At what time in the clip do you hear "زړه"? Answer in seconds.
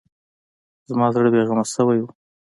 1.15-1.29